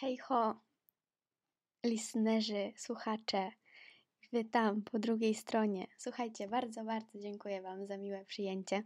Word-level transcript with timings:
Hej 0.00 0.16
ho, 0.16 0.60
listenerzy, 1.84 2.72
słuchacze, 2.76 3.50
witam 4.32 4.82
po 4.82 4.98
drugiej 4.98 5.34
stronie. 5.34 5.86
Słuchajcie, 5.98 6.48
bardzo, 6.48 6.84
bardzo 6.84 7.18
dziękuję 7.18 7.62
Wam 7.62 7.86
za 7.86 7.96
miłe 7.96 8.24
przyjęcie. 8.24 8.82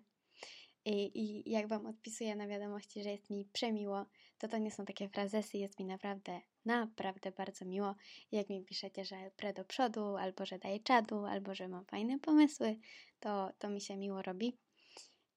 I, 0.84 1.20
I, 1.20 1.50
jak 1.50 1.68
Wam 1.68 1.86
odpisuję 1.86 2.36
na 2.36 2.46
wiadomości, 2.46 3.02
że 3.02 3.10
jest 3.10 3.30
mi 3.30 3.44
przemiło, 3.52 4.06
to 4.38 4.48
to 4.48 4.58
nie 4.58 4.70
są 4.70 4.84
takie 4.84 5.08
frazesy, 5.08 5.58
jest 5.58 5.78
mi 5.78 5.84
naprawdę, 5.84 6.40
naprawdę 6.64 7.32
bardzo 7.32 7.64
miło. 7.64 7.94
Jak 8.32 8.48
mi 8.48 8.64
piszecie, 8.64 9.04
że 9.04 9.30
pre 9.36 9.52
do 9.52 9.64
przodu, 9.64 10.16
albo 10.16 10.46
że 10.46 10.58
daję 10.58 10.80
czadu, 10.80 11.24
albo 11.24 11.54
że 11.54 11.68
mam 11.68 11.84
fajne 11.84 12.18
pomysły, 12.18 12.76
to, 13.20 13.50
to 13.58 13.70
mi 13.70 13.80
się 13.80 13.96
miło 13.96 14.22
robi 14.22 14.58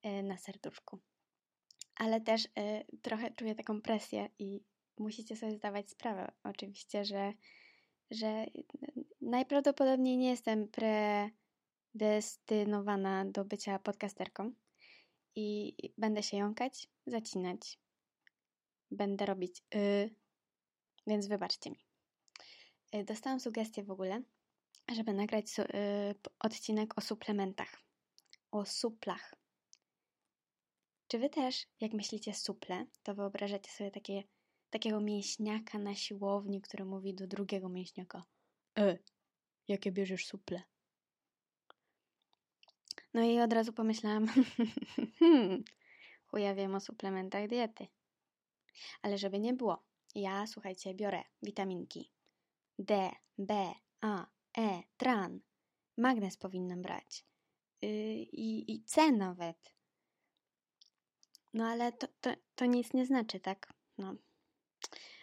yy, 0.03 0.23
na 0.23 0.37
serduszku. 0.37 0.99
Ale 1.95 2.21
też 2.21 2.43
yy, 2.43 2.99
trochę 3.01 3.31
czuję 3.31 3.55
taką 3.55 3.81
presję 3.81 4.29
i 4.39 4.72
musicie 4.97 5.35
sobie 5.35 5.55
zdawać 5.55 5.89
sprawę, 5.89 6.31
oczywiście, 6.43 7.05
że, 7.05 7.33
że 8.11 8.45
najprawdopodobniej 9.21 10.17
nie 10.17 10.29
jestem 10.29 10.67
predestynowana 12.01 13.25
do 13.25 13.45
bycia 13.45 13.79
podcasterką 13.79 14.53
i 15.35 15.75
będę 15.97 16.23
się 16.23 16.37
jąkać, 16.37 16.87
zacinać. 17.07 17.79
Będę 18.91 19.25
robić 19.25 19.63
y, 19.75 20.15
więc 21.07 21.27
wybaczcie 21.27 21.69
mi. 21.69 21.77
Y, 22.95 23.03
dostałam 23.03 23.39
sugestię 23.39 23.83
w 23.83 23.91
ogóle, 23.91 24.21
żeby 24.95 25.13
nagrać 25.13 25.49
su, 25.49 25.61
y, 25.61 25.65
odcinek 26.39 26.97
o 26.97 27.01
suplementach. 27.01 27.83
O 28.51 28.65
suplach. 28.65 29.35
Czy 31.07 31.19
wy 31.19 31.29
też, 31.29 31.67
jak 31.79 31.93
myślicie 31.93 32.33
suple, 32.33 32.85
to 33.03 33.15
wyobrażacie 33.15 33.71
sobie 33.71 33.91
takie 33.91 34.23
takiego 34.73 35.01
mięśniaka 35.01 35.77
na 35.79 35.95
siłowni, 35.95 36.61
który 36.61 36.85
mówi 36.85 37.13
do 37.13 37.27
drugiego 37.27 37.69
mięśniaka 37.69 38.23
E, 38.79 38.97
jakie 39.67 39.91
bierzesz 39.91 40.25
suple? 40.25 40.63
No 43.13 43.23
i 43.23 43.39
od 43.39 43.53
razu 43.53 43.73
pomyślałam 43.73 44.27
hmm, 45.19 45.63
wiem 46.55 46.75
o 46.75 46.79
suplementach 46.79 47.47
diety. 47.47 47.87
Ale 49.01 49.17
żeby 49.17 49.39
nie 49.39 49.53
było, 49.53 49.83
ja, 50.15 50.47
słuchajcie, 50.47 50.93
biorę 50.93 51.23
witaminki 51.41 52.11
D, 52.79 53.11
B, 53.37 53.73
A, 54.01 54.25
E, 54.57 54.83
tran, 54.97 55.39
magnez 55.97 56.37
powinnam 56.37 56.81
brać 56.81 57.25
yy, 57.81 57.89
i, 58.15 58.73
i 58.73 58.83
C 58.83 59.11
nawet. 59.11 59.73
No 61.53 61.67
ale 61.67 61.91
to, 61.91 62.07
to, 62.21 62.33
to 62.55 62.65
nic 62.65 62.93
nie 62.93 63.05
znaczy, 63.05 63.39
tak? 63.39 63.73
No, 63.97 64.15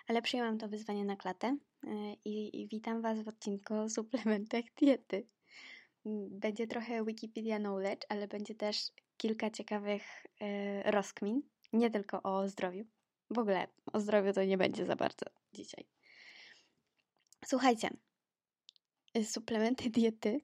ale 0.06 0.22
przyjęłam 0.22 0.58
to 0.58 0.68
wyzwanie 0.68 1.04
na 1.04 1.16
klatę 1.16 1.56
e, 1.86 2.14
i, 2.24 2.60
i 2.60 2.68
witam 2.68 3.02
Was 3.02 3.22
w 3.22 3.28
odcinku 3.28 3.74
o 3.74 3.88
suplementach 3.88 4.64
diety. 4.80 5.26
Będzie 6.30 6.66
trochę 6.66 7.04
Wikipedia 7.04 7.58
Knowledge, 7.58 8.06
ale 8.08 8.28
będzie 8.28 8.54
też 8.54 8.90
kilka 9.16 9.50
ciekawych 9.50 10.02
e, 10.40 10.90
rozkmin, 10.90 11.42
nie 11.72 11.90
tylko 11.90 12.22
o 12.22 12.48
zdrowiu. 12.48 12.84
W 13.30 13.38
ogóle 13.38 13.68
o 13.92 14.00
zdrowiu 14.00 14.32
to 14.32 14.44
nie 14.44 14.58
będzie 14.58 14.86
za 14.86 14.96
bardzo 14.96 15.26
dzisiaj. 15.52 15.86
Słuchajcie, 17.46 17.90
suplementy 19.24 19.90
diety 20.00 20.40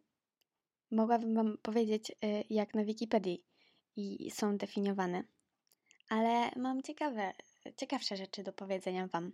mogłabym 0.91 1.35
Wam 1.35 1.59
powiedzieć, 1.63 2.13
e, 2.23 2.43
jak 2.51 2.75
na 2.75 2.85
Wikipedii 2.85 3.45
i 3.97 4.31
są 4.31 4.57
definiowane, 4.57 5.25
ale 6.09 6.51
mam 6.57 6.83
ciekawe, 6.83 7.33
ciekawsze 7.73 8.17
rzeczy 8.17 8.43
do 8.43 8.53
powiedzenia 8.53 9.07
Wam. 9.07 9.33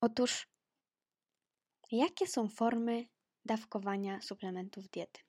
Otóż, 0.00 0.48
jakie 1.90 2.26
są 2.26 2.48
formy 2.48 3.08
dawkowania 3.44 4.20
suplementów 4.20 4.88
diety? 4.88 5.20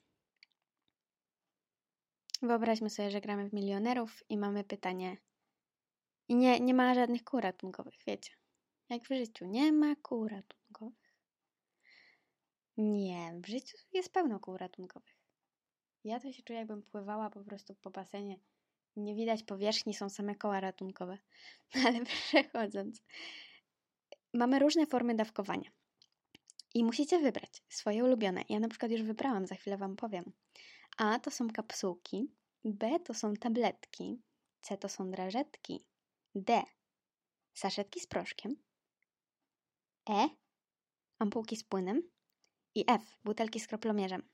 Wyobraźmy 2.42 2.90
sobie, 2.90 3.12
że 3.12 3.22
gramy 3.22 3.50
w 3.50 3.54
milionerów 3.54 4.24
i 4.30 4.38
mamy 4.38 4.64
pytanie. 4.64 5.18
I 6.28 6.36
nie, 6.36 6.60
nie 6.60 6.74
ma 6.74 6.96
żadnych 6.96 7.24
kół 7.24 7.40
ratunkowych, 7.40 7.96
wiecie. 8.08 8.32
Jak 8.90 9.04
w 9.04 9.08
życiu, 9.08 9.46
nie 9.46 9.72
ma 9.72 9.96
kół 9.96 10.28
ratunkowych. 10.28 11.16
Nie, 12.78 13.40
w 13.44 13.48
życiu 13.48 13.78
jest 13.94 14.14
pełno 14.14 14.40
kół 14.40 14.58
ratunkowych. 14.58 15.16
Ja 16.04 16.20
to 16.20 16.34
się 16.34 16.44
czuję, 16.44 16.60
jakbym 16.60 16.84
pływała 16.84 17.30
po 17.30 17.44
prostu 17.44 17.76
po 17.76 17.90
basenie. 17.90 18.40
Nie 18.96 19.16
widać 19.16 19.44
powierzchni, 19.44 19.94
są 19.94 20.10
same 20.10 20.36
koła 20.36 20.60
ratunkowe. 20.60 21.18
Ale 21.86 22.06
przechodząc, 22.06 23.02
mamy 24.34 24.60
różne 24.60 24.86
formy 24.86 25.16
dawkowania. 25.16 25.72
I 26.74 26.84
musicie 26.84 27.20
wybrać 27.20 27.64
swoje 27.70 28.04
ulubione. 28.04 28.44
Ja 28.50 28.60
na 28.60 28.68
przykład 28.68 28.92
już 28.92 29.02
wybrałam, 29.02 29.48
za 29.48 29.56
chwilę 29.56 29.78
Wam 29.78 29.96
powiem. 29.96 30.32
A 30.98 31.20
to 31.20 31.32
są 31.32 31.50
kapsułki, 31.50 32.32
B 32.64 33.00
to 33.00 33.14
są 33.14 33.34
tabletki, 33.34 34.22
C 34.62 34.78
to 34.78 34.90
są 34.90 35.12
drażetki, 35.12 35.86
D 36.36 36.64
saszetki 37.54 38.00
z 38.00 38.08
proszkiem, 38.08 38.56
E 40.10 40.30
ampułki 41.20 41.56
z 41.56 41.64
płynem 41.64 42.10
i 42.76 42.86
F 42.88 43.18
butelki 43.24 43.60
z 43.60 43.68
kroplomierzem. 43.68 44.30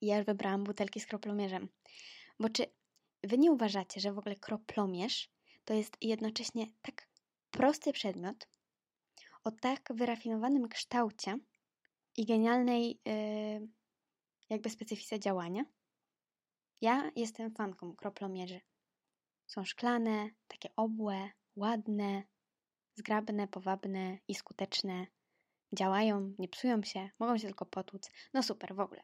Ja 0.00 0.16
już 0.16 0.26
wybrałam 0.26 0.64
butelki 0.64 1.00
z 1.00 1.06
kroplomierzem. 1.06 1.68
Bo 2.40 2.48
czy 2.48 2.66
Wy 3.22 3.38
nie 3.38 3.52
uważacie, 3.52 4.00
że 4.00 4.12
w 4.12 4.18
ogóle 4.18 4.36
kroplomierz 4.36 5.30
to 5.64 5.74
jest 5.74 5.96
jednocześnie 6.00 6.66
tak 6.82 7.08
prosty 7.50 7.92
przedmiot, 7.92 8.48
o 9.44 9.50
tak 9.50 9.88
wyrafinowanym 9.94 10.68
kształcie 10.68 11.38
i 12.16 12.26
genialnej 12.26 13.00
yy, 13.04 13.68
jakby 14.50 14.70
specyfice 14.70 15.20
działania. 15.20 15.64
Ja 16.80 17.10
jestem 17.16 17.54
fanką 17.54 17.96
kroplomierzy. 17.96 18.60
Są 19.46 19.64
szklane, 19.64 20.30
takie 20.48 20.68
obłe, 20.76 21.30
ładne, 21.56 22.22
zgrabne, 22.94 23.48
powabne 23.48 24.18
i 24.28 24.34
skuteczne. 24.34 25.06
Działają, 25.72 26.34
nie 26.38 26.48
psują 26.48 26.82
się, 26.82 27.10
mogą 27.18 27.38
się 27.38 27.46
tylko 27.46 27.66
potłuc. 27.66 28.10
No 28.34 28.42
super, 28.42 28.74
w 28.74 28.80
ogóle. 28.80 29.02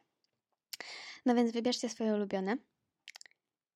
No 1.25 1.35
więc 1.35 1.51
wybierzcie 1.51 1.89
swoje 1.89 2.13
ulubione. 2.13 2.57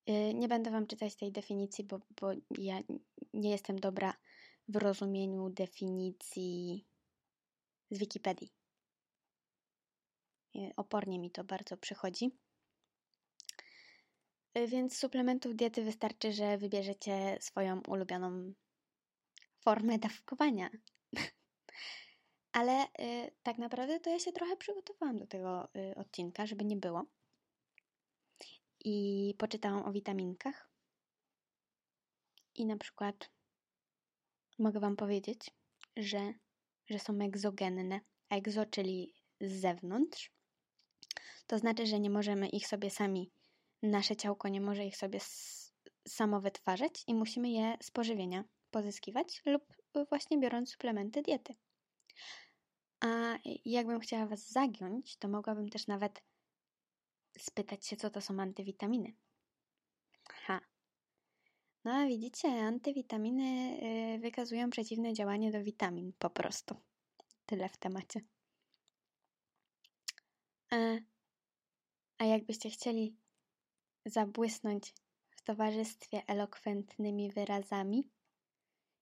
Yy, 0.08 0.34
nie 0.34 0.48
będę 0.48 0.70
Wam 0.70 0.86
czytać 0.86 1.16
tej 1.16 1.32
definicji, 1.32 1.84
bo, 1.84 2.00
bo 2.20 2.30
ja 2.58 2.80
nie 3.34 3.50
jestem 3.50 3.78
dobra 3.78 4.14
w 4.68 4.76
rozumieniu 4.76 5.50
definicji 5.50 6.86
z 7.90 7.98
Wikipedii. 7.98 8.52
Opornie 10.76 11.18
mi 11.18 11.30
to 11.30 11.44
bardzo 11.44 11.76
przychodzi. 11.76 12.30
Y, 14.58 14.66
więc 14.66 14.98
suplementów 14.98 15.54
diety 15.54 15.84
wystarczy, 15.84 16.32
że 16.32 16.58
wybierzecie 16.58 17.38
swoją 17.40 17.80
ulubioną 17.88 18.52
formę 19.60 19.98
dawkowania. 19.98 20.70
Ale 22.52 22.84
y, 22.84 23.30
tak 23.42 23.58
naprawdę 23.58 24.00
to 24.00 24.10
ja 24.10 24.18
się 24.18 24.32
trochę 24.32 24.56
przygotowałam 24.56 25.18
do 25.18 25.26
tego 25.26 25.68
y, 25.76 25.94
odcinka, 25.96 26.46
żeby 26.46 26.64
nie 26.64 26.76
było. 26.76 27.04
I 28.84 29.34
poczytałam 29.38 29.84
o 29.84 29.92
witaminkach. 29.92 30.70
I 32.54 32.66
na 32.66 32.76
przykład 32.76 33.30
mogę 34.58 34.80
Wam 34.80 34.96
powiedzieć, 34.96 35.50
że, 35.96 36.34
że 36.86 36.98
są 36.98 37.20
egzogenne. 37.20 38.00
Egzo, 38.30 38.66
czyli 38.66 39.14
z 39.40 39.60
zewnątrz. 39.60 40.30
To 41.46 41.58
znaczy, 41.58 41.86
że 41.86 42.00
nie 42.00 42.10
możemy 42.10 42.48
ich 42.48 42.66
sobie 42.66 42.90
sami, 42.90 43.30
nasze 43.82 44.16
ciałko 44.16 44.48
nie 44.48 44.60
może 44.60 44.84
ich 44.84 44.96
sobie 44.96 45.18
samo 46.08 46.40
wytwarzać 46.40 47.04
i 47.06 47.14
musimy 47.14 47.50
je 47.50 47.76
z 47.82 47.90
pożywienia 47.90 48.44
pozyskiwać 48.70 49.42
lub 49.46 49.62
właśnie 50.08 50.38
biorąc 50.38 50.70
suplementy 50.70 51.22
diety. 51.22 51.54
A 53.00 53.38
jakbym 53.64 54.00
chciała 54.00 54.26
Was 54.26 54.50
zagiąć, 54.50 55.16
to 55.16 55.28
mogłabym 55.28 55.68
też 55.68 55.86
nawet 55.86 56.22
spytać 57.42 57.86
się, 57.86 57.96
co 57.96 58.10
to 58.10 58.20
są 58.20 58.40
antywitaminy. 58.40 59.12
Ha, 60.28 60.60
no 61.84 61.94
a 61.94 62.06
widzicie, 62.06 62.48
antywitaminy 62.48 63.78
y, 64.16 64.18
wykazują 64.18 64.70
przeciwne 64.70 65.12
działanie 65.12 65.50
do 65.50 65.62
witamin, 65.62 66.12
po 66.18 66.30
prostu. 66.30 66.76
Tyle 67.46 67.68
w 67.68 67.76
temacie. 67.76 68.20
A, 70.70 70.76
a 72.18 72.24
jakbyście 72.24 72.70
chcieli 72.70 73.16
zabłysnąć 74.04 74.94
w 75.30 75.42
towarzystwie 75.42 76.22
elokwentnymi 76.26 77.30
wyrazami, 77.30 78.10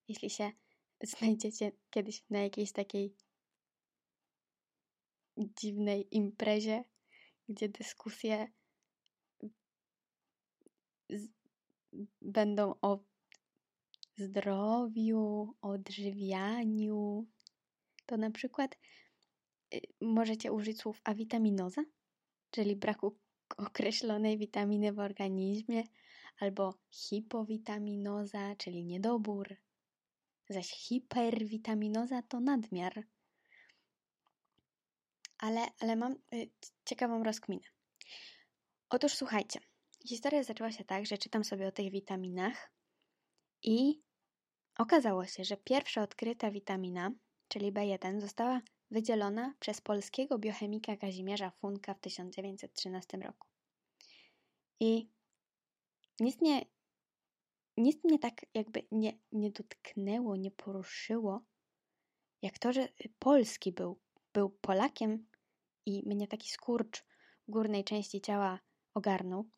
jeśli 0.08 0.30
się 0.30 0.52
znajdziecie 1.18 1.72
kiedyś 1.90 2.24
na 2.30 2.38
jakiejś 2.38 2.72
takiej 2.72 3.14
dziwnej 5.36 6.16
imprezie, 6.16 6.84
gdzie 7.48 7.68
dyskusje 7.68 8.48
będą 12.22 12.74
o 12.82 12.98
zdrowiu, 14.16 15.54
odżywianiu, 15.60 17.26
to 18.06 18.16
na 18.16 18.30
przykład 18.30 18.76
y, 19.74 19.80
możecie 20.00 20.52
użyć 20.52 20.80
słów 20.80 21.00
awitaminoza, 21.04 21.82
czyli 22.50 22.76
braku 22.76 23.18
określonej 23.56 24.38
witaminy 24.38 24.92
w 24.92 24.98
organizmie, 24.98 25.82
albo 26.40 26.74
hipowitaminoza, 26.90 28.56
czyli 28.56 28.84
niedobór, 28.84 29.56
zaś 30.48 30.70
hiperwitaminoza 30.70 32.22
to 32.22 32.40
nadmiar. 32.40 33.06
Ale, 35.38 35.66
ale 35.80 35.96
mam 35.96 36.12
y, 36.34 36.50
ciekawą 36.84 37.24
rozkminę. 37.24 37.64
Otóż 38.90 39.14
słuchajcie, 39.14 39.60
historia 40.08 40.42
zaczęła 40.42 40.72
się 40.72 40.84
tak, 40.84 41.06
że 41.06 41.18
czytam 41.18 41.44
sobie 41.44 41.66
o 41.66 41.72
tych 41.72 41.90
witaminach 41.90 42.72
i 43.62 44.02
okazało 44.78 45.26
się, 45.26 45.44
że 45.44 45.56
pierwsza 45.56 46.02
odkryta 46.02 46.50
witamina, 46.50 47.10
czyli 47.48 47.72
B1, 47.72 48.20
została 48.20 48.60
wydzielona 48.90 49.54
przez 49.60 49.80
polskiego 49.80 50.38
biochemika 50.38 50.96
Kazimierza 50.96 51.50
Funka 51.50 51.94
w 51.94 52.00
1913 52.00 53.16
roku. 53.18 53.48
I 54.80 55.08
nic 56.20 56.40
mnie, 56.40 56.66
nic 57.76 58.04
mnie 58.04 58.18
tak 58.18 58.46
jakby 58.54 58.86
nie, 58.90 59.18
nie 59.32 59.50
dotknęło, 59.50 60.36
nie 60.36 60.50
poruszyło, 60.50 61.44
jak 62.42 62.58
to, 62.58 62.72
że 62.72 62.88
Polski 63.18 63.72
był, 63.72 64.00
był 64.36 64.50
Polakiem 64.50 65.26
i 65.86 66.08
mnie 66.08 66.28
taki 66.28 66.48
skurcz 66.50 67.04
górnej 67.48 67.84
części 67.84 68.20
ciała 68.20 68.60
ogarnął, 68.94 69.50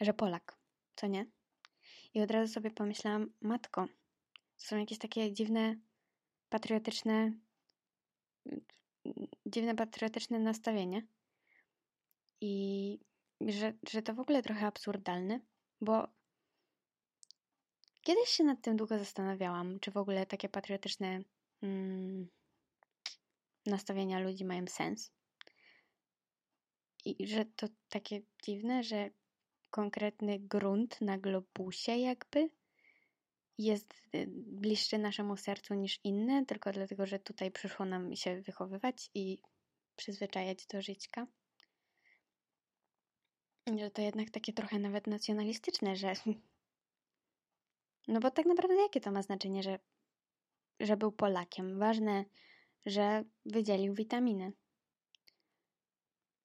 że 0.00 0.14
Polak, 0.14 0.58
co 0.96 1.06
nie? 1.06 1.26
I 2.14 2.20
od 2.20 2.30
razu 2.30 2.52
sobie 2.52 2.70
pomyślałam, 2.70 3.32
matko, 3.40 3.86
to 4.58 4.66
są 4.66 4.76
jakieś 4.76 4.98
takie 4.98 5.32
dziwne, 5.32 5.76
patriotyczne, 6.48 7.32
dziwne 9.46 9.74
patriotyczne 9.74 10.38
nastawienie. 10.38 11.06
I 12.40 12.98
że, 13.40 13.72
że 13.90 14.02
to 14.02 14.14
w 14.14 14.20
ogóle 14.20 14.42
trochę 14.42 14.66
absurdalne, 14.66 15.40
bo 15.80 16.08
kiedyś 18.02 18.28
się 18.28 18.44
nad 18.44 18.62
tym 18.62 18.76
długo 18.76 18.98
zastanawiałam, 18.98 19.80
czy 19.80 19.90
w 19.90 19.96
ogóle 19.96 20.26
takie 20.26 20.48
patriotyczne 20.48 21.20
mm, 21.62 22.28
nastawienia 23.66 24.20
ludzi 24.20 24.44
mają 24.44 24.66
sens. 24.66 25.12
I 27.04 27.26
że 27.26 27.44
to 27.44 27.66
takie 27.88 28.22
dziwne, 28.44 28.82
że 28.82 29.10
konkretny 29.70 30.38
grunt 30.38 31.00
na 31.00 31.18
globusie 31.18 31.96
jakby 31.96 32.50
jest 33.58 33.94
y, 34.14 34.26
bliższy 34.30 34.98
naszemu 34.98 35.36
sercu 35.36 35.74
niż 35.74 36.00
inne, 36.04 36.46
tylko 36.46 36.72
dlatego, 36.72 37.06
że 37.06 37.18
tutaj 37.18 37.50
przyszło 37.50 37.86
nam 37.86 38.16
się 38.16 38.42
wychowywać 38.42 39.10
i 39.14 39.38
przyzwyczajać 39.96 40.66
do 40.66 40.82
żyćka 40.82 41.26
że 43.74 43.90
to 43.90 44.02
jednak 44.02 44.30
takie 44.30 44.52
trochę 44.52 44.78
nawet 44.78 45.06
nacjonalistyczne, 45.06 45.96
że. 45.96 46.12
No 48.08 48.20
bo 48.20 48.30
tak 48.30 48.46
naprawdę 48.46 48.74
jakie 48.74 49.00
to 49.00 49.10
ma 49.10 49.22
znaczenie, 49.22 49.62
że, 49.62 49.78
że 50.80 50.96
był 50.96 51.12
Polakiem? 51.12 51.78
Ważne, 51.78 52.24
że 52.86 53.24
wydzielił 53.44 53.94
witaminy. 53.94 54.52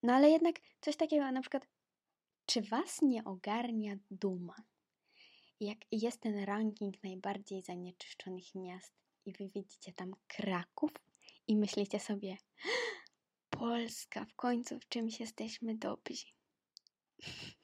No 0.03 0.13
ale 0.13 0.29
jednak 0.29 0.55
coś 0.81 0.95
takiego, 0.95 1.31
na 1.31 1.41
przykład, 1.41 1.67
czy 2.45 2.61
was 2.61 3.01
nie 3.01 3.23
ogarnia 3.23 3.95
duma? 4.11 4.55
Jak 5.59 5.77
jest 5.91 6.21
ten 6.21 6.43
ranking 6.43 7.03
najbardziej 7.03 7.61
zanieczyszczonych 7.61 8.55
miast 8.55 8.93
i 9.25 9.33
wy 9.33 9.49
widzicie 9.49 9.93
tam 9.93 10.11
Kraków 10.27 10.91
i 11.47 11.57
myślicie 11.57 11.99
sobie, 11.99 12.37
Polska, 13.49 14.25
w 14.25 14.35
końcu 14.35 14.79
w 14.79 14.87
czymś 14.87 15.19
jesteśmy 15.19 15.77
dobrzy. 15.77 16.25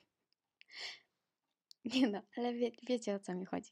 Nie 1.86 2.08
no, 2.10 2.22
ale 2.38 2.54
wie, 2.54 2.72
wiecie 2.88 3.16
o 3.16 3.20
co 3.20 3.36
mi 3.36 3.46
chodzi. 3.46 3.72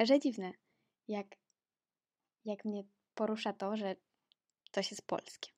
Że 0.00 0.20
dziwne, 0.20 0.52
jak, 1.08 1.36
jak 2.44 2.64
mnie 2.64 2.84
porusza 3.14 3.52
to, 3.52 3.76
że 3.76 3.96
coś 4.72 4.90
jest 4.90 5.06
polskie. 5.06 5.50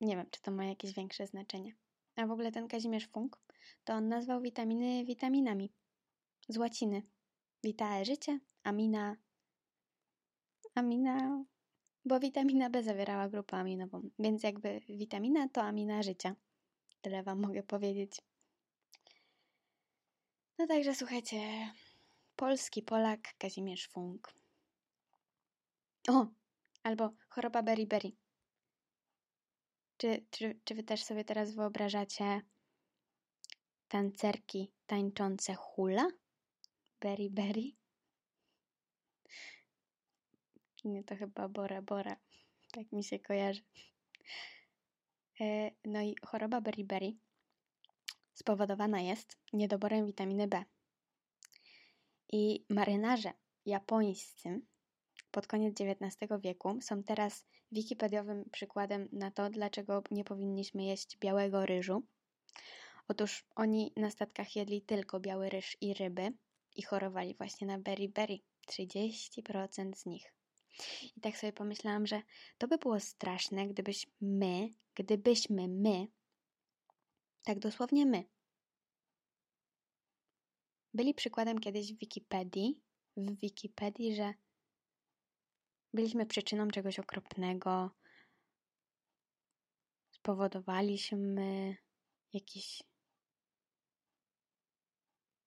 Nie 0.00 0.16
wiem, 0.16 0.30
czy 0.30 0.42
to 0.42 0.50
ma 0.50 0.64
jakieś 0.64 0.92
większe 0.92 1.26
znaczenie. 1.26 1.74
A 2.16 2.26
w 2.26 2.30
ogóle 2.30 2.52
ten 2.52 2.68
Kazimierz 2.68 3.06
Funk, 3.06 3.40
to 3.84 3.92
on 3.92 4.08
nazwał 4.08 4.40
witaminy 4.40 5.04
witaminami. 5.04 5.72
Z 6.48 6.56
łaciny. 6.56 7.02
Vitae 7.64 8.04
życie, 8.04 8.40
amina. 8.64 9.16
Amina 10.74 11.44
bo 12.04 12.20
witamina 12.20 12.70
B 12.70 12.82
zawierała 12.82 13.28
grupę 13.28 13.56
aminową, 13.56 14.10
więc 14.18 14.42
jakby 14.42 14.80
witamina 14.88 15.48
to 15.48 15.62
amina 15.62 16.02
życia. 16.02 16.36
Tyle 17.00 17.22
Wam 17.22 17.40
mogę 17.40 17.62
powiedzieć. 17.62 18.22
No 20.58 20.66
także 20.66 20.94
słuchajcie, 20.94 21.40
polski 22.36 22.82
Polak 22.82 23.34
Kazimierz 23.38 23.88
Funk. 23.88 24.34
O, 26.08 26.26
albo 26.82 27.10
choroba 27.28 27.62
beriberi. 27.62 28.16
Czy, 29.96 30.26
czy, 30.30 30.60
czy 30.64 30.74
Wy 30.74 30.82
też 30.82 31.04
sobie 31.04 31.24
teraz 31.24 31.54
wyobrażacie 31.54 32.40
tancerki 33.88 34.72
tańczące 34.86 35.54
hula? 35.54 36.08
Beriberi? 37.00 37.76
Nie, 40.84 41.04
to 41.04 41.16
chyba 41.16 41.48
Bora 41.48 41.82
Bora. 41.82 42.16
Tak 42.72 42.92
mi 42.92 43.04
się 43.04 43.18
kojarzy. 43.18 43.62
E, 45.40 45.70
no 45.84 46.00
i 46.00 46.16
choroba 46.26 46.60
beriberi 46.60 47.18
spowodowana 48.34 49.00
jest 49.00 49.38
niedoborem 49.52 50.06
witaminy 50.06 50.48
B. 50.48 50.64
I 52.32 52.64
marynarze 52.68 53.32
japońscy 53.66 54.60
pod 55.32 55.46
koniec 55.46 55.80
XIX 55.80 56.32
wieku 56.42 56.78
są 56.80 57.02
teraz 57.02 57.46
wikipediowym 57.72 58.44
przykładem 58.52 59.08
na 59.12 59.30
to, 59.30 59.50
dlaczego 59.50 60.02
nie 60.10 60.24
powinniśmy 60.24 60.84
jeść 60.84 61.18
białego 61.18 61.66
ryżu. 61.66 62.02
Otóż 63.08 63.44
oni 63.56 63.92
na 63.96 64.10
statkach 64.10 64.56
jedli 64.56 64.82
tylko 64.82 65.20
biały 65.20 65.48
ryż 65.48 65.76
i 65.80 65.94
ryby 65.94 66.32
i 66.76 66.82
chorowali 66.82 67.34
właśnie 67.34 67.66
na 67.66 67.78
beriberi. 67.78 68.44
30% 68.68 69.94
z 69.94 70.06
nich. 70.06 70.34
I 71.16 71.20
tak 71.20 71.36
sobie 71.36 71.52
pomyślałam, 71.52 72.06
że 72.06 72.22
to 72.58 72.68
by 72.68 72.78
było 72.78 73.00
straszne, 73.00 73.66
gdybyśmy 73.66 74.12
my, 74.20 74.68
gdybyśmy 74.94 75.68
my, 75.68 76.06
tak 77.42 77.58
dosłownie 77.58 78.06
my, 78.06 78.24
byli 80.94 81.14
przykładem 81.14 81.58
kiedyś 81.58 81.92
w 81.92 81.98
Wikipedii, 81.98 82.80
w 83.16 83.40
Wikipedii, 83.40 84.14
że 84.14 84.34
byliśmy 85.94 86.26
przyczyną 86.26 86.68
czegoś 86.68 86.98
okropnego, 86.98 87.90
spowodowaliśmy 90.10 91.76
jakieś 92.32 92.82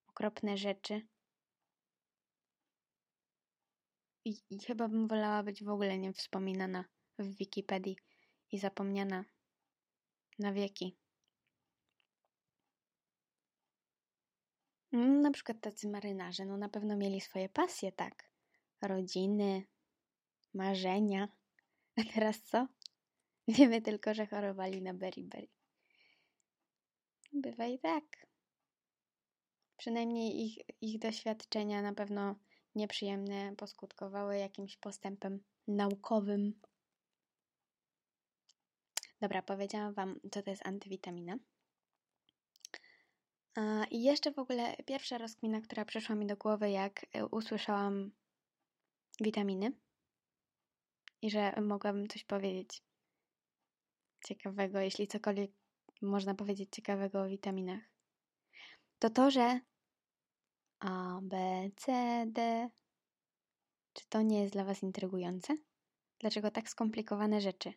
okropne 0.08 0.58
rzeczy. 0.58 1.08
I, 4.26 4.38
I 4.50 4.60
chyba 4.60 4.88
bym 4.88 5.08
wolała 5.08 5.44
być 5.44 5.64
w 5.64 5.70
ogóle 5.70 5.98
nie 5.98 6.14
wspominana 6.14 6.86
w 7.20 7.36
Wikipedii 7.36 7.98
i 8.52 8.60
zapomniana 8.60 9.26
na 10.40 10.54
wieki. 10.54 10.98
No, 14.92 15.08
na 15.08 15.32
przykład 15.32 15.62
tacy 15.62 15.90
marynarze, 15.90 16.46
no 16.46 16.58
na 16.58 16.70
pewno 16.70 16.98
mieli 16.98 17.22
swoje 17.22 17.50
pasje, 17.50 17.92
tak? 17.92 18.30
Rodziny, 18.82 19.64
marzenia. 20.56 21.28
A 21.98 22.02
teraz 22.14 22.44
co? 22.44 22.68
Wiemy 23.48 23.82
tylko, 23.82 24.14
że 24.14 24.28
chorowali 24.28 24.82
na 24.82 24.94
beriberi. 24.94 25.50
Bywa 27.34 27.66
i 27.66 27.80
tak. 27.80 28.28
Przynajmniej 29.78 30.46
ich, 30.46 30.58
ich 30.82 31.00
doświadczenia 31.00 31.82
na 31.82 31.94
pewno 31.94 32.36
nieprzyjemne 32.76 33.56
poskutkowały 33.56 34.38
jakimś 34.38 34.78
postępem 34.78 35.44
naukowym. 35.68 36.62
Dobra, 39.22 39.42
powiedziałam 39.42 39.94
Wam, 39.94 40.20
co 40.32 40.44
to 40.44 40.50
jest 40.50 40.68
antywitamina. 40.68 41.38
I 43.92 44.04
jeszcze 44.04 44.32
w 44.32 44.40
ogóle 44.40 44.76
pierwsza 44.86 45.18
rozkmina, 45.18 45.62
która 45.62 45.86
przyszła 45.86 46.16
mi 46.16 46.26
do 46.26 46.38
głowy, 46.38 46.72
jak 46.72 47.06
e, 47.14 47.26
usłyszałam 47.26 48.12
witaminy 49.22 49.72
i 51.26 51.30
że 51.30 51.62
mogłabym 51.62 52.08
coś 52.08 52.24
powiedzieć 52.24 52.84
ciekawego, 54.26 54.80
jeśli 54.80 55.08
cokolwiek 55.08 55.52
można 56.02 56.36
powiedzieć 56.36 56.70
ciekawego 56.72 57.22
o 57.22 57.28
witaminach, 57.28 57.82
to 59.00 59.10
to, 59.10 59.32
że 59.32 59.60
A, 60.80 61.20
B, 61.22 61.38
C, 61.76 62.26
D. 62.28 62.70
Czy 63.94 64.06
to 64.10 64.22
nie 64.22 64.42
jest 64.42 64.54
dla 64.54 64.64
Was 64.64 64.84
intrygujące? 64.84 65.58
Dlaczego 66.20 66.52
tak 66.52 66.70
skomplikowane 66.70 67.42
rzeczy, 67.42 67.74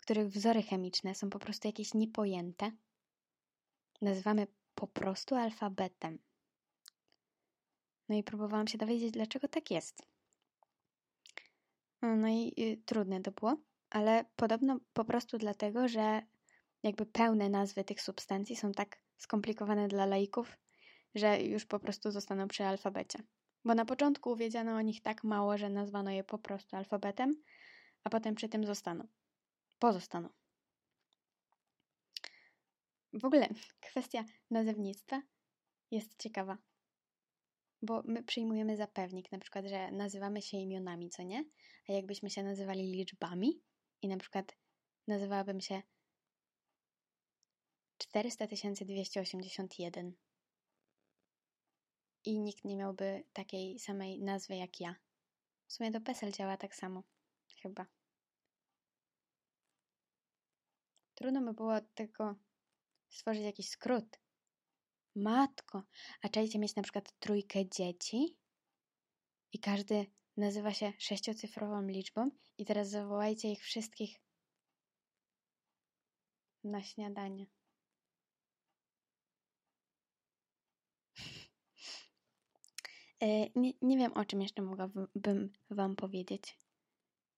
których 0.00 0.28
wzory 0.28 0.62
chemiczne 0.62 1.14
są 1.14 1.30
po 1.30 1.38
prostu 1.38 1.68
jakieś 1.68 1.94
niepojęte, 1.94 2.72
nazywamy 4.02 4.46
po 4.74 4.86
prostu 4.86 5.34
alfabetem? 5.34 6.18
No 8.08 8.14
i 8.14 8.22
próbowałam 8.22 8.66
się 8.66 8.78
dowiedzieć, 8.78 9.10
dlaczego 9.10 9.48
tak 9.48 9.70
jest. 9.70 10.11
No, 12.02 12.16
no 12.16 12.28
i 12.28 12.54
y, 12.58 12.82
trudne 12.86 13.20
to 13.20 13.32
było, 13.32 13.56
ale 13.90 14.24
podobno 14.36 14.80
po 14.92 15.04
prostu 15.04 15.38
dlatego, 15.38 15.88
że 15.88 16.22
jakby 16.82 17.06
pełne 17.06 17.48
nazwy 17.48 17.84
tych 17.84 18.02
substancji 18.02 18.56
są 18.56 18.72
tak 18.72 18.98
skomplikowane 19.16 19.88
dla 19.88 20.06
laików, 20.06 20.58
że 21.14 21.42
już 21.42 21.66
po 21.66 21.80
prostu 21.80 22.10
zostaną 22.10 22.48
przy 22.48 22.64
alfabecie. 22.64 23.18
Bo 23.64 23.74
na 23.74 23.84
początku 23.84 24.36
wiedziano 24.36 24.76
o 24.76 24.80
nich 24.80 25.02
tak 25.02 25.24
mało, 25.24 25.58
że 25.58 25.68
nazwano 25.68 26.10
je 26.10 26.24
po 26.24 26.38
prostu 26.38 26.76
alfabetem, 26.76 27.42
a 28.04 28.10
potem 28.10 28.34
przy 28.34 28.48
tym 28.48 28.66
zostaną. 28.66 29.08
Pozostaną. 29.78 30.28
W 33.12 33.24
ogóle 33.24 33.48
kwestia 33.90 34.24
nazewnictwa 34.50 35.22
jest 35.90 36.22
ciekawa, 36.22 36.58
bo 37.82 38.02
my 38.04 38.22
przyjmujemy 38.22 38.76
za 38.76 38.86
pewnik, 38.86 39.32
na 39.32 39.38
przykład, 39.38 39.66
że 39.66 39.90
nazywamy 39.90 40.42
się 40.42 40.56
imionami, 40.56 41.10
co 41.10 41.22
nie? 41.22 41.44
A 41.88 41.92
jakbyśmy 41.92 42.30
się 42.30 42.42
nazywali 42.42 42.92
liczbami 42.92 43.62
i 44.02 44.08
na 44.08 44.16
przykład 44.16 44.56
nazywałabym 45.06 45.60
się 45.60 45.82
400 47.98 48.46
281 48.84 50.14
i 52.24 52.40
nikt 52.40 52.64
nie 52.64 52.76
miałby 52.76 53.24
takiej 53.32 53.78
samej 53.78 54.22
nazwy 54.22 54.56
jak 54.56 54.80
ja. 54.80 54.96
W 55.66 55.72
sumie 55.72 55.92
to 55.92 56.00
PESEL 56.00 56.32
działa 56.32 56.56
tak 56.56 56.74
samo, 56.74 57.02
chyba. 57.62 57.86
Trudno 61.14 61.40
by 61.42 61.54
było 61.54 61.80
tylko 61.80 62.34
stworzyć 63.08 63.42
jakiś 63.42 63.68
skrót. 63.68 64.20
Matko, 65.14 65.82
a 66.22 66.28
czajcie 66.28 66.58
mieć 66.58 66.76
na 66.76 66.82
przykład 66.82 67.18
trójkę 67.18 67.68
dzieci 67.68 68.36
i 69.52 69.58
każdy 69.58 70.06
nazywa 70.36 70.74
się 70.74 70.92
sześciocyfrową 70.98 71.82
liczbą 71.86 72.30
i 72.58 72.64
teraz 72.64 72.88
zawołajcie 72.90 73.52
ich 73.52 73.62
wszystkich 73.62 74.20
na 76.64 76.82
śniadanie. 76.82 77.46
E, 83.22 83.26
nie, 83.54 83.72
nie 83.82 83.98
wiem, 83.98 84.12
o 84.12 84.24
czym 84.24 84.42
jeszcze 84.42 84.62
mogłabym 84.62 85.52
Wam 85.70 85.96
powiedzieć. 85.96 86.58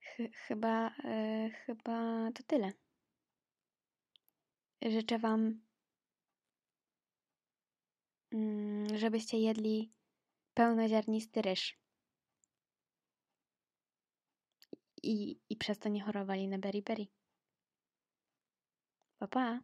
Ch 0.00 0.16
chyba, 0.46 0.88
e, 1.04 1.50
chyba 1.50 2.28
to 2.34 2.42
tyle. 2.42 2.72
Życzę 4.82 5.18
Wam, 5.18 5.60
żebyście 8.94 9.38
jedli 9.38 9.92
pełnoziarnisty 10.54 11.42
ryż. 11.42 11.78
I, 15.02 15.40
I 15.50 15.56
przez 15.56 15.78
to 15.78 15.88
nie 15.88 16.02
chorowali 16.02 16.48
na 16.48 16.58
beriberi. 16.58 17.10
Pa, 19.18 19.28
pa! 19.28 19.60